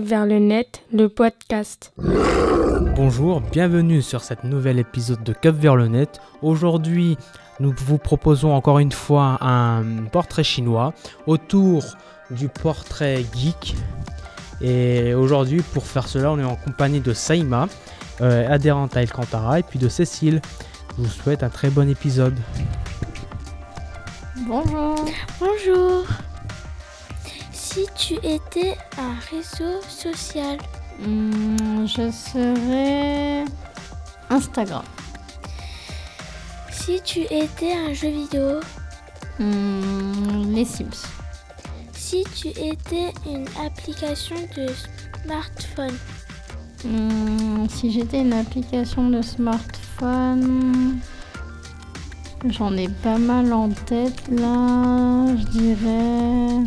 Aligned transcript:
Vers 0.00 0.26
le 0.26 0.38
net, 0.38 0.82
le 0.92 1.08
podcast. 1.08 1.92
Bonjour, 2.96 3.40
bienvenue 3.40 4.00
sur 4.00 4.22
cet 4.22 4.42
nouvel 4.42 4.78
épisode 4.78 5.22
de 5.22 5.32
Cap 5.32 5.54
vers 5.54 5.76
le 5.76 5.88
net. 5.88 6.20
Aujourd'hui, 6.40 7.18
nous 7.60 7.74
vous 7.76 7.98
proposons 7.98 8.52
encore 8.52 8.78
une 8.78 8.92
fois 8.92 9.38
un 9.40 10.04
portrait 10.10 10.44
chinois 10.44 10.94
autour 11.26 11.84
du 12.30 12.48
portrait 12.48 13.24
geek. 13.34 13.76
Et 14.62 15.12
aujourd'hui, 15.14 15.60
pour 15.60 15.84
faire 15.86 16.06
cela, 16.08 16.30
on 16.30 16.38
est 16.38 16.44
en 16.44 16.54
compagnie 16.56 17.00
de 17.00 17.12
Saïma, 17.12 17.68
euh, 18.20 18.48
adhérente 18.48 18.96
à 18.96 19.00
Alcantara, 19.00 19.58
et 19.58 19.62
puis 19.62 19.78
de 19.78 19.88
Cécile. 19.88 20.40
Je 20.96 21.02
vous 21.02 21.08
souhaite 21.08 21.42
un 21.42 21.48
très 21.48 21.68
bon 21.70 21.88
épisode. 21.88 22.36
Bonjour. 24.46 25.04
Bonjour. 25.40 26.04
Si 27.52 27.86
tu 27.96 28.14
étais 28.22 28.76
un 28.98 29.14
réseau 29.30 29.80
social, 29.88 30.58
Hmm, 31.00 31.86
je 31.86 32.10
serai 32.12 33.44
Instagram. 34.30 34.82
si 36.70 37.00
tu 37.02 37.20
étais 37.22 37.72
un 37.72 37.92
jeu 37.94 38.08
vidéo, 38.10 38.60
Hmm, 39.38 40.52
les 40.54 40.64
Sims. 40.66 41.06
Si 42.12 42.24
tu 42.34 42.48
étais 42.48 43.10
une 43.26 43.48
application 43.64 44.36
de 44.54 44.66
smartphone, 45.24 45.96
Hmm, 46.84 47.66
si 47.70 47.90
j'étais 47.90 48.20
une 48.20 48.34
application 48.34 49.08
de 49.08 49.22
smartphone, 49.22 50.98
j'en 52.48 52.76
ai 52.76 52.88
pas 52.88 53.16
mal 53.16 53.50
en 53.52 53.70
tête 53.70 54.28
là. 54.28 55.26
Je 55.36 55.44
dirais 55.58 56.64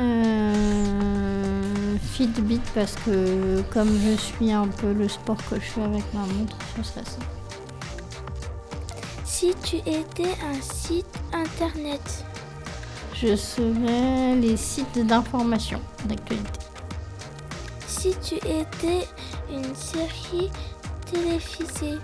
euh, 0.00 1.96
Fitbit 2.12 2.60
parce 2.72 2.94
que 3.04 3.60
comme 3.74 3.90
je 4.06 4.16
suis 4.16 4.52
un 4.52 4.68
peu 4.68 4.92
le 4.92 5.08
sport 5.08 5.38
que 5.50 5.56
je 5.56 5.60
fais 5.60 5.82
avec 5.82 6.04
ma 6.14 6.20
montre, 6.20 6.56
ce 6.76 6.82
serait 6.82 7.04
ça. 7.04 7.18
si 9.24 9.52
tu 9.64 9.76
étais 9.78 10.34
un 10.50 10.62
site 10.62 11.04
internet, 11.32 12.24
Je 13.14 13.36
serais 13.36 14.34
les 14.36 14.56
sites 14.56 14.98
d'information 15.06 15.80
d'actualité. 16.06 16.60
si 17.86 18.14
tu 18.22 18.34
étais 18.36 19.06
une 19.50 19.74
série 19.74 20.50
télévisée, 21.10 21.98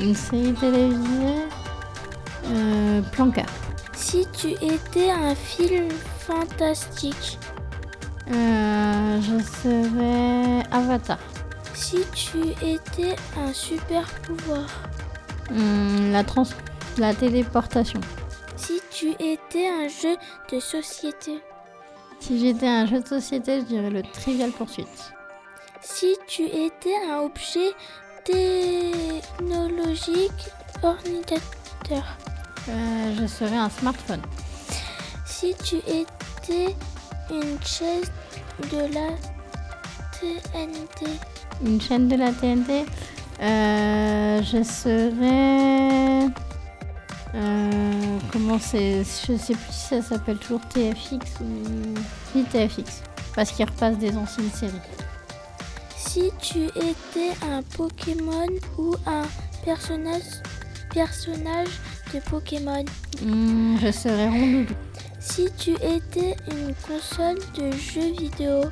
Une 0.00 0.14
série 0.14 0.52
télévisée, 0.54 1.44
euh, 2.46 3.02
Planca. 3.12 3.42
si 3.92 4.26
tu 4.32 4.50
étais 4.52 5.10
un 5.10 5.34
film 5.34 5.88
fantastique, 6.18 7.38
Euh, 8.30 9.20
je 9.20 9.38
serais 9.62 10.62
Avatar. 10.70 11.18
si 11.74 11.98
tu 12.14 12.38
étais 12.64 13.16
un 13.36 13.52
super 13.52 14.06
pouvoir, 14.22 14.64
Hmm, 15.50 16.12
la, 16.12 16.22
trans 16.24 16.44
la 16.98 17.12
téléportation. 17.12 18.00
Tu 19.02 19.10
étais 19.18 19.66
un 19.68 19.88
jeu 19.88 20.16
de 20.52 20.60
société, 20.60 21.42
Si 22.20 22.38
j'étais 22.38 22.68
un 22.68 22.86
jeu 22.86 23.00
de 23.00 23.08
société, 23.08 23.58
je 23.60 23.64
dirais 23.64 23.90
le 23.90 24.02
Trivial 24.04 24.52
Pursuit. 24.52 24.86
si 25.80 26.14
tu 26.28 26.44
étais 26.44 26.94
un 27.10 27.18
objet 27.22 27.72
technologique, 28.24 30.30
ordinateur, 30.84 32.04
Euh, 32.68 33.14
je 33.20 33.26
serais 33.26 33.56
un 33.56 33.68
smartphone. 33.68 34.22
si 35.26 35.52
tu 35.64 35.78
étais 35.78 36.76
une 37.28 37.58
chaise 37.64 38.12
de 38.70 38.82
la 38.94 39.16
TNT, 40.20 41.06
Une 41.66 41.80
chaîne 41.80 42.06
de 42.06 42.14
la 42.14 42.30
TNT, 42.32 42.84
euh, 43.40 44.40
je 44.44 44.62
serais... 44.62 46.28
euh, 47.34 48.18
comment 48.32 48.58
c'est 48.58 48.98
Je 49.04 49.36
sais 49.36 49.54
plus 49.54 49.72
si 49.72 49.86
ça 49.88 50.02
s'appelle 50.02 50.38
toujours 50.38 50.60
TFX 50.68 51.40
ou... 51.40 51.94
Oui, 52.34 52.44
TFX. 52.50 53.02
Parce 53.34 53.50
qu'ils 53.52 53.64
repassent 53.66 53.98
des 53.98 54.14
anciennes 54.16 54.50
séries. 54.52 54.72
si 55.96 56.30
tu 56.40 56.64
étais 56.64 57.30
un 57.50 57.62
Pokémon 57.76 58.46
ou 58.78 58.94
un 59.06 59.22
personnage, 59.64 60.22
personnage 60.92 61.68
de 62.14 62.20
Pokémon, 62.20 62.84
Hmm, 63.24 63.76
je 63.80 63.90
serais 63.92 64.28
Rondoudou. 64.28 64.74
si 65.20 65.46
tu 65.56 65.70
étais 65.72 66.34
une 66.50 66.74
console 66.86 67.38
de 67.56 67.70
jeux 67.72 68.12
vidéo, 68.18 68.62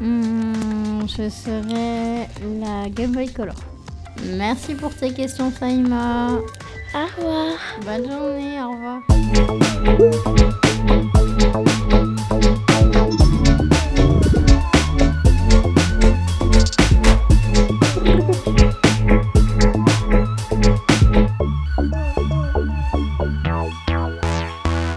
Hmm, 0.00 1.02
je 1.06 1.28
serais 1.30 2.28
la 2.60 2.88
Game 2.90 3.12
Boy 3.12 3.30
Color. 3.32 3.54
Merci 4.36 4.74
pour 4.74 4.94
tes 4.94 5.12
questions, 5.12 5.52
Saïma. 5.58 6.38
Au 6.94 7.06
revoir. 7.16 7.56
Bonne 7.84 8.10
journée, 8.10 8.62
au 8.62 8.70
revoir. 8.70 10.12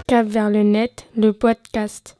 Cap 0.08 0.26
vers 0.28 0.50
le 0.50 0.62
net, 0.62 1.06
le 1.16 1.32
podcast. 1.32 2.16